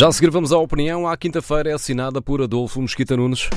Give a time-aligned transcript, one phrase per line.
[0.00, 1.06] Já a seguir vamos à opinião.
[1.06, 3.50] À quinta-feira é assinada por Adolfo Mesquita Nunes.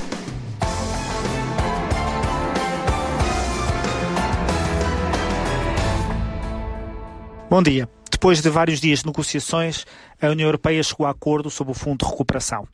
[7.48, 7.88] Bom dia.
[8.12, 9.86] Depois de vários dias de negociações,
[10.20, 12.68] a União Europeia chegou a acordo sobre o Fundo de Recuperação.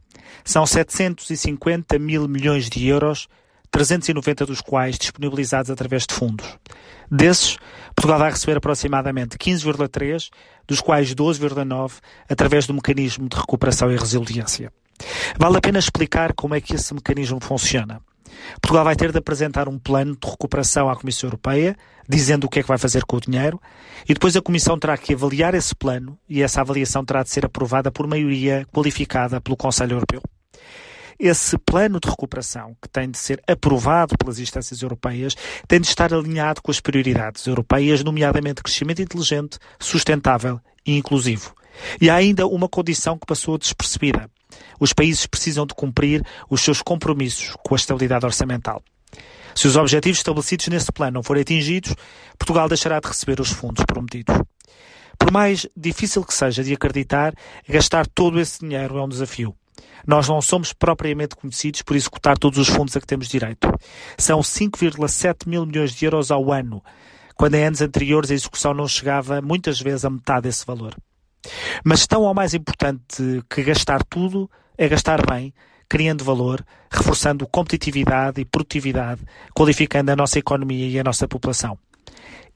[0.44, 3.28] São 750 mil milhões de euros,
[3.70, 6.46] 390 dos quais disponibilizados através de fundos.
[7.10, 7.56] Desses,
[7.94, 10.28] Portugal vai receber aproximadamente 15,3,
[10.66, 11.92] dos quais 12,9
[12.28, 14.72] através do mecanismo de recuperação e resiliência.
[15.38, 18.00] Vale a pena explicar como é que esse mecanismo funciona.
[18.60, 21.76] Portugal vai ter de apresentar um plano de recuperação à Comissão Europeia,
[22.08, 23.60] dizendo o que é que vai fazer com o dinheiro,
[24.08, 27.44] e depois a Comissão terá que avaliar esse plano e essa avaliação terá de ser
[27.44, 30.22] aprovada por maioria qualificada pelo Conselho Europeu.
[31.22, 35.36] Esse plano de recuperação, que tem de ser aprovado pelas instâncias europeias,
[35.68, 41.54] tem de estar alinhado com as prioridades europeias, nomeadamente crescimento inteligente, sustentável e inclusivo.
[42.00, 44.30] E há ainda uma condição que passou despercebida.
[44.80, 48.82] Os países precisam de cumprir os seus compromissos com a estabilidade orçamental.
[49.54, 51.94] Se os objetivos estabelecidos nesse plano não forem atingidos,
[52.38, 54.40] Portugal deixará de receber os fundos prometidos.
[55.18, 57.34] Por mais difícil que seja de acreditar,
[57.68, 59.54] gastar todo esse dinheiro é um desafio.
[60.06, 63.68] Nós não somos propriamente conhecidos por executar todos os fundos a que temos direito.
[64.18, 66.82] São 5,7 mil milhões de euros ao ano,
[67.34, 70.94] quando em anos anteriores a execução não chegava muitas vezes a metade desse valor.
[71.84, 75.54] Mas tão ou mais importante que gastar tudo é gastar bem,
[75.88, 79.22] criando valor, reforçando competitividade e produtividade,
[79.54, 81.78] qualificando a nossa economia e a nossa população.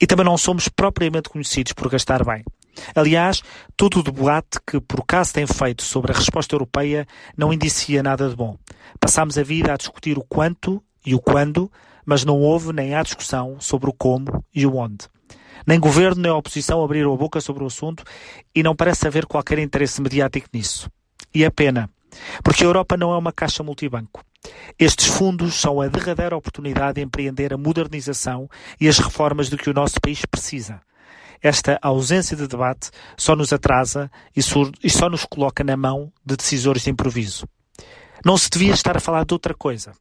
[0.01, 2.45] E também não somos propriamente conhecidos por gastar bem.
[2.95, 3.43] Aliás,
[3.77, 8.29] todo o debate que por acaso tem feito sobre a resposta europeia não indicia nada
[8.29, 8.57] de bom.
[9.01, 11.71] Passámos a vida a discutir o quanto e o quando,
[12.05, 15.09] mas não houve nem há discussão sobre o como e o onde.
[15.67, 18.05] Nem governo nem oposição abriram a boca sobre o assunto
[18.55, 20.91] e não parece haver qualquer interesse mediático nisso.
[21.35, 21.89] E é pena,
[22.43, 24.23] porque a Europa não é uma caixa multibanco.
[24.79, 29.71] Estes fundos são a derradeira oportunidade de empreender a modernização e as reformas de que
[29.71, 30.81] o nosso país precisa.
[31.45, 34.41] Esta ausência de debate só nos atrasa e
[34.89, 37.47] só nos coloca na mão de decisores de improviso.
[38.25, 39.93] Não se devia estar a falar de outra coisa.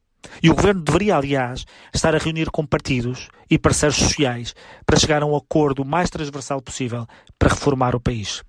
[0.42, 4.54] E o governo deveria, aliás, estar a reunir com partidos e parceiros sociais
[4.86, 7.06] para chegar a um acordo mais transversal possível
[7.38, 8.42] para reformar o país.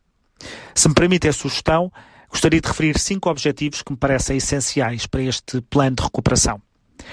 [0.73, 1.91] Se me permite a sugestão,
[2.29, 6.61] gostaria de referir cinco objetivos que me parecem essenciais para este plano de recuperação.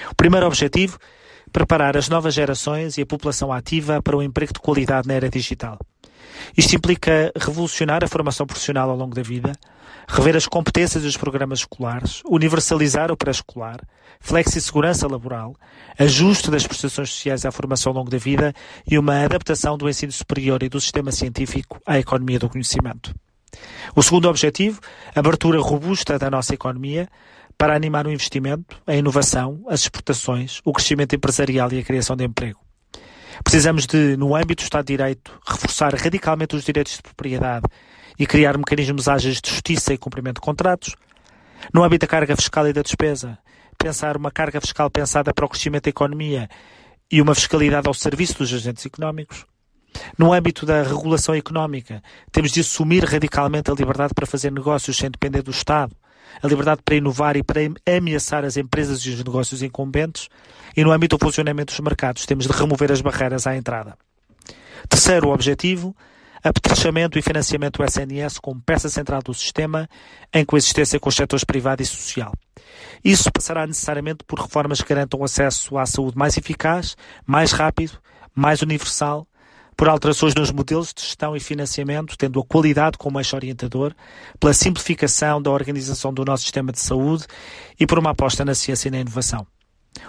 [0.09, 0.97] O primeiro objetivo
[1.53, 5.29] preparar as novas gerações e a população ativa para o emprego de qualidade na era
[5.29, 5.79] digital.
[6.57, 9.53] Isto implica revolucionar a formação profissional ao longo da vida,
[10.07, 13.79] rever as competências dos programas escolares, universalizar o pré-escolar,
[14.19, 15.55] flexi-segurança laboral,
[15.97, 18.53] ajuste das prestações sociais à formação ao longo da vida
[18.89, 23.13] e uma adaptação do ensino superior e do sistema científico à economia do conhecimento.
[23.95, 24.79] O segundo objetivo,
[25.15, 27.07] abertura robusta da nossa economia
[27.63, 32.25] para animar o investimento, a inovação, as exportações, o crescimento empresarial e a criação de
[32.25, 32.59] emprego.
[33.41, 37.65] Precisamos de, no âmbito do Estado de Direito, reforçar radicalmente os direitos de propriedade
[38.19, 40.93] e criar mecanismos ágeis de justiça e cumprimento de contratos.
[41.73, 43.37] No âmbito da carga fiscal e da despesa,
[43.77, 46.49] pensar uma carga fiscal pensada para o crescimento da economia
[47.09, 49.45] e uma fiscalidade ao serviço dos agentes económicos.
[50.17, 55.09] No âmbito da regulação económica, temos de assumir radicalmente a liberdade para fazer negócios sem
[55.09, 55.95] depender do Estado,
[56.41, 60.29] a liberdade para inovar e para ameaçar as empresas e os negócios incumbentes.
[60.75, 63.97] E no âmbito do funcionamento dos mercados, temos de remover as barreiras à entrada.
[64.89, 65.95] Terceiro objetivo,
[66.43, 69.89] apetrechamento e financiamento do SNS como peça central do sistema,
[70.33, 72.33] em coexistência com os setores privado e social.
[73.03, 77.97] Isso passará necessariamente por reformas que garantam acesso à saúde mais eficaz, mais rápido,
[78.35, 79.27] mais universal
[79.75, 83.93] por alterações nos modelos de gestão e financiamento, tendo a qualidade como eixo orientador,
[84.39, 87.25] pela simplificação da organização do nosso sistema de saúde
[87.79, 89.45] e por uma aposta na ciência e na inovação.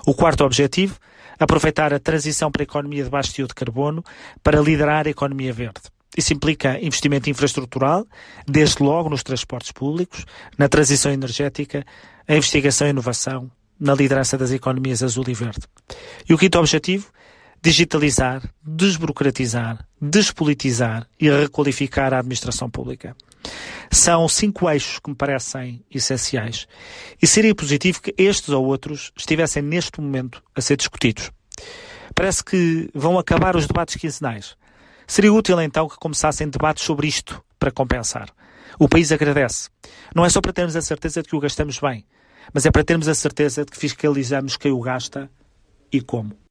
[0.06, 0.98] O quarto objetivo,
[1.38, 4.02] aproveitar a transição para a economia de baixo de carbono
[4.42, 5.80] para liderar a economia verde.
[6.16, 8.06] Isso implica investimento infraestrutural,
[8.46, 10.24] desde logo nos transportes públicos,
[10.56, 11.84] na transição energética,
[12.26, 15.66] a investigação e inovação, na liderança das economias azul e verde.
[16.28, 17.08] E o quinto objetivo,
[17.64, 23.16] digitalizar, desburocratizar, despolitizar e requalificar a administração pública.
[23.90, 26.68] São cinco eixos que me parecem essenciais
[27.22, 31.30] e seria positivo que estes ou outros estivessem neste momento a ser discutidos.
[32.14, 34.58] Parece que vão acabar os debates quinzenais.
[35.06, 38.28] Seria útil então que começassem debates sobre isto para compensar.
[38.78, 39.70] O país agradece.
[40.14, 42.04] Não é só para termos a certeza de que o gastamos bem,
[42.52, 45.30] mas é para termos a certeza de que fiscalizamos quem o gasta
[45.90, 46.43] e como.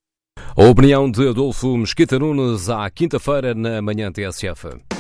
[0.56, 4.93] A opinião de Adolfo Mesquita Nunes à quinta-feira na manhã TSF.